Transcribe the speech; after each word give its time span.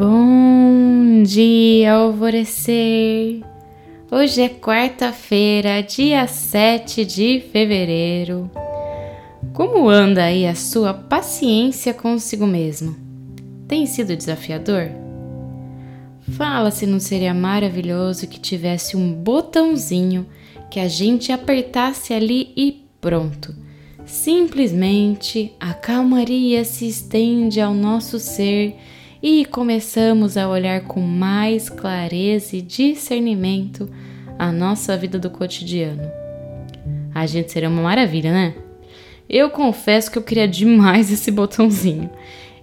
Bom 0.00 1.24
dia, 1.24 1.94
alvorecer! 1.94 3.42
Hoje 4.08 4.42
é 4.42 4.48
quarta-feira, 4.48 5.82
dia 5.82 6.24
7 6.24 7.04
de 7.04 7.40
fevereiro. 7.50 8.48
Como 9.52 9.88
anda 9.88 10.22
aí 10.22 10.46
a 10.46 10.54
sua 10.54 10.94
paciência 10.94 11.92
consigo 11.92 12.46
mesmo? 12.46 12.94
Tem 13.66 13.86
sido 13.86 14.14
desafiador? 14.14 14.88
Fala 16.36 16.70
se 16.70 16.86
não 16.86 17.00
seria 17.00 17.34
maravilhoso 17.34 18.28
que 18.28 18.38
tivesse 18.38 18.96
um 18.96 19.12
botãozinho 19.12 20.28
que 20.70 20.78
a 20.78 20.86
gente 20.86 21.32
apertasse 21.32 22.14
ali 22.14 22.52
e 22.56 22.84
pronto. 23.00 23.52
Simplesmente 24.06 25.52
a 25.58 25.74
calmaria 25.74 26.64
se 26.64 26.86
estende 26.86 27.60
ao 27.60 27.74
nosso 27.74 28.20
ser 28.20 28.76
e 29.22 29.44
começamos 29.44 30.36
a 30.36 30.48
olhar 30.48 30.82
com 30.82 31.00
mais 31.00 31.68
clareza 31.68 32.56
e 32.56 32.62
discernimento 32.62 33.90
a 34.38 34.52
nossa 34.52 34.96
vida 34.96 35.18
do 35.18 35.30
cotidiano. 35.30 36.02
A 37.14 37.26
gente 37.26 37.50
seria 37.50 37.68
uma 37.68 37.82
maravilha, 37.82 38.32
né? 38.32 38.54
Eu 39.28 39.50
confesso 39.50 40.10
que 40.10 40.18
eu 40.18 40.22
queria 40.22 40.46
demais 40.46 41.10
esse 41.10 41.30
botãozinho. 41.30 42.08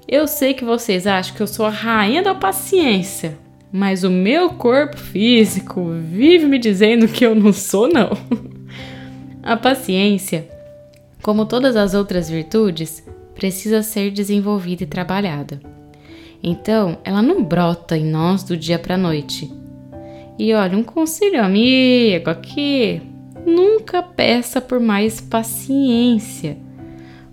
Eu 0.07 0.27
sei 0.27 0.53
que 0.53 0.63
vocês 0.63 1.05
acham 1.05 1.35
que 1.35 1.41
eu 1.41 1.47
sou 1.47 1.65
a 1.65 1.69
rainha 1.69 2.23
da 2.23 2.33
paciência, 2.33 3.37
mas 3.71 4.03
o 4.03 4.09
meu 4.09 4.51
corpo 4.51 4.97
físico 4.97 5.91
vive 6.09 6.45
me 6.45 6.57
dizendo 6.57 7.07
que 7.07 7.25
eu 7.25 7.35
não 7.35 7.51
sou, 7.51 7.87
não. 7.87 8.11
A 9.43 9.57
paciência, 9.57 10.47
como 11.21 11.45
todas 11.45 11.75
as 11.75 11.93
outras 11.93 12.29
virtudes, 12.29 13.03
precisa 13.35 13.83
ser 13.83 14.09
desenvolvida 14.09 14.83
e 14.83 14.87
trabalhada. 14.87 15.59
Então, 16.47 16.99
ela 17.03 17.23
não 17.23 17.43
brota 17.43 17.97
em 17.97 18.05
nós 18.05 18.43
do 18.43 18.55
dia 18.55 18.77
para 18.77 18.93
a 18.93 18.99
noite. 18.99 19.51
E 20.37 20.53
olha, 20.53 20.77
um 20.77 20.83
conselho 20.83 21.43
amigo 21.43 22.29
aqui: 22.29 23.01
nunca 23.43 24.03
peça 24.03 24.61
por 24.61 24.79
mais 24.79 25.19
paciência. 25.19 26.55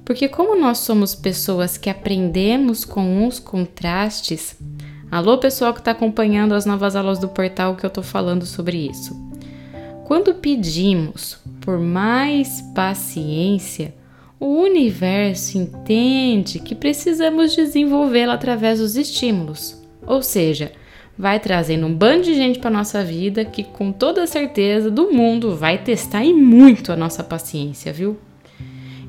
Porque, 0.03 0.29
como 0.29 0.59
nós 0.59 0.79
somos 0.79 1.15
pessoas 1.15 1.77
que 1.77 1.91
aprendemos 1.91 2.87
com 2.87 3.27
os 3.27 3.39
contrastes, 3.39 4.57
alô, 5.11 5.37
pessoal 5.37 5.75
que 5.75 5.81
está 5.81 5.91
acompanhando 5.91 6.55
as 6.55 6.65
novas 6.65 6.97
aulas 6.97 7.19
do 7.19 7.29
portal 7.29 7.77
que 7.77 7.85
eu 7.85 7.89
estou 7.89 8.03
falando 8.03 8.47
sobre 8.47 8.79
isso. 8.79 9.15
Quando 10.07 10.37
pedimos 10.37 11.39
por 11.61 11.79
mais 11.79 12.63
paciência, 12.75 13.95
o 14.43 14.61
universo 14.61 15.57
entende 15.57 16.59
que 16.59 16.75
precisamos 16.75 17.55
desenvolvê-la 17.55 18.35
através 18.35 18.81
dos 18.81 18.97
estímulos. 18.97 19.81
Ou 20.05 20.21
seja, 20.21 20.73
vai 21.17 21.39
trazendo 21.39 21.87
um 21.87 21.95
bando 21.95 22.25
de 22.25 22.35
gente 22.35 22.59
para 22.59 22.69
nossa 22.69 23.05
vida 23.05 23.45
que 23.45 23.63
com 23.63 23.93
toda 23.93 24.27
certeza 24.27 24.91
do 24.91 25.13
mundo 25.13 25.55
vai 25.55 25.79
testar 25.79 26.25
e 26.25 26.35
muito 26.35 26.91
a 26.91 26.97
nossa 26.97 27.23
paciência, 27.23 27.93
viu? 27.93 28.19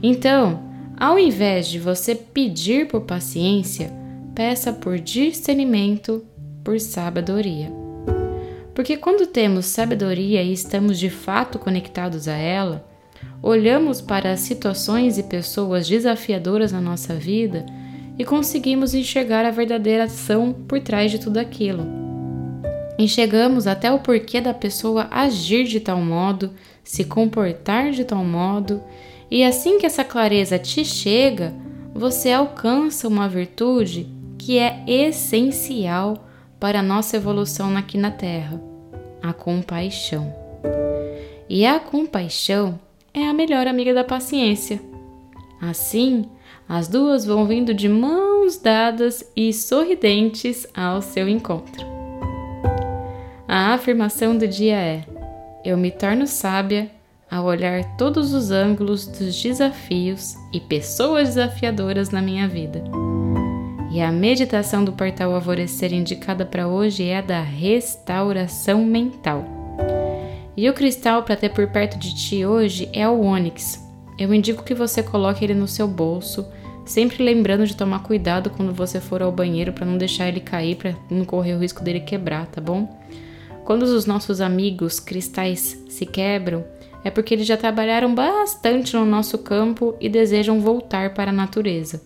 Então, 0.03 0.62
ao 0.95 1.17
invés 1.17 1.68
de 1.68 1.80
você 1.80 2.14
pedir 2.14 2.88
por 2.88 3.02
paciência, 3.02 3.92
peça 4.36 4.72
por 4.72 5.00
discernimento, 5.00 6.23
por 6.64 6.80
sabedoria. 6.80 7.72
Porque 8.75 8.97
quando 8.97 9.25
temos 9.25 9.66
sabedoria 9.66 10.44
e 10.44 10.53
estamos 10.53 11.00
de 11.00 11.09
fato 11.09 11.58
conectados 11.58 12.28
a 12.28 12.36
ela, 12.36 12.93
olhamos 13.42 14.02
para 14.02 14.32
as 14.32 14.40
situações 14.40 15.18
e 15.18 15.24
pessoas 15.24 15.88
desafiadoras 15.88 16.72
na 16.72 16.80
nossa 16.80 17.14
vida 17.14 17.66
e 18.18 18.24
conseguimos 18.24 18.94
enxergar 18.94 19.46
a 19.46 19.52
verdadeira 19.52 20.06
ação 20.06 20.54
por 20.54 20.80
trás 20.80 21.12
de 21.12 21.20
tudo 21.20 21.38
aquilo. 21.38 21.86
Enxergamos 22.98 23.66
até 23.68 23.92
o 23.92 24.00
porquê 24.00 24.40
da 24.40 24.53
pessoa 24.53 25.08
agir 25.09 25.66
de 25.66 25.80
tal 25.80 25.97
modo, 25.97 26.52
se 26.84 27.03
comportar 27.03 27.92
de 27.92 28.06
tal 28.06 28.24
modo, 28.24 28.81
e 29.31 29.44
assim 29.44 29.80
que 29.80 29.86
essa 29.86 30.03
clareza 30.03 30.59
te 30.59 30.86
chega, 30.86 31.53
você 31.94 32.31
alcança 32.31 33.08
uma 33.08 33.28
virtude 33.28 34.08
que 34.38 34.59
é 34.59 34.84
essencial 34.88 36.28
para 36.59 36.80
a 36.80 36.84
nossa 36.84 37.18
evolução 37.18 37.76
aqui 37.76 37.97
na 37.97 38.12
Terra: 38.12 38.62
a 39.22 39.34
compaixão. 39.34 40.34
E 41.50 41.66
a 41.66 41.80
compaixão 41.80 42.80
é 43.13 43.28
a 43.28 43.34
melhor 43.34 43.68
amiga 43.68 43.94
da 43.94 44.03
paciência. 44.03 44.81
Assim, 45.62 46.25
as 46.68 46.88
duas 46.88 47.25
vão 47.25 47.46
vindo 47.46 47.74
de 47.74 47.88
mãos 47.88 48.57
dadas 48.57 49.24
e 49.35 49.53
sorridentes 49.53 50.68
ao 50.75 51.01
seu 51.01 51.29
encontro. 51.29 51.85
A 53.47 53.73
afirmação 53.73 54.35
do 54.35 54.47
dia 54.47 54.75
é: 54.75 55.06
Eu 55.63 55.78
me 55.78 55.91
torno 55.91 56.25
sábia 56.25 56.90
ao 57.29 57.46
olhar 57.46 57.84
todos 57.97 58.34
os 58.34 58.52
ângulos 58.52 59.06
dos 59.06 59.41
desafios 59.41 60.35
e 60.52 60.59
pessoas 60.59 61.29
desafiadoras 61.29 62.09
na 62.09 62.22
minha 62.22 62.47
vida. 62.47 62.84
E 63.91 64.02
a 64.02 64.12
meditação 64.12 64.84
do 64.84 64.91
portal 64.91 65.34
Alvorecer 65.34 65.94
indicada 65.94 66.46
para 66.46 66.68
hoje 66.68 67.03
é 67.03 67.19
a 67.19 67.22
da 67.22 67.41
restauração 67.41 68.84
mental. 68.84 69.62
E 70.56 70.69
o 70.69 70.74
cristal 70.74 71.24
para 71.24 71.36
ter 71.36 71.50
por 71.50 71.68
perto 71.68 71.97
de 71.97 72.16
ti 72.16 72.46
hoje 72.46 72.90
é 72.94 73.08
o 73.09 73.22
ônix. 73.22 73.84
Eu 74.18 74.34
indico 74.34 74.64
que 74.64 74.75
você 74.75 75.02
coloque 75.02 75.44
ele 75.44 75.56
no 75.56 75.68
seu 75.68 75.88
bolso, 75.88 76.46
sempre 76.86 77.24
lembrando 77.24 77.66
de 77.66 77.75
tomar 77.75 78.03
cuidado 78.03 78.50
quando 78.52 78.72
você 78.72 79.00
for 79.00 79.24
ao 79.24 79.31
banheiro 79.31 79.74
para 79.74 79.86
não 79.86 79.97
deixar 79.97 80.28
ele 80.28 80.40
cair, 80.40 80.75
para 80.75 80.96
não 81.09 81.25
correr 81.25 81.56
o 81.56 81.59
risco 81.59 81.84
dele 81.84 82.02
quebrar, 82.02 82.46
tá 82.47 82.62
bom? 82.62 83.02
Quando 83.66 83.84
os 83.84 84.06
nossos 84.06 84.41
amigos 84.41 85.00
cristais 85.00 85.84
se 85.90 86.06
quebram, 86.06 86.64
é 87.03 87.09
porque 87.09 87.34
eles 87.34 87.47
já 87.47 87.58
trabalharam 87.58 88.14
bastante 88.14 88.96
no 88.96 89.06
nosso 89.06 89.38
campo 89.40 89.96
e 90.00 90.08
desejam 90.08 90.59
voltar 90.62 91.14
para 91.14 91.31
a 91.31 91.34
natureza. 91.34 92.02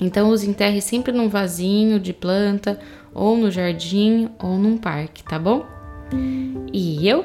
Então 0.00 0.30
os 0.30 0.42
enterre 0.42 0.80
sempre 0.80 1.12
num 1.12 1.28
vasinho 1.28 1.98
de 1.98 2.12
planta, 2.12 2.78
ou 3.14 3.36
no 3.36 3.50
jardim, 3.50 4.28
ou 4.42 4.58
num 4.58 4.76
parque, 4.76 5.22
tá 5.22 5.38
bom? 5.38 5.64
E 6.72 7.06
eu 7.06 7.24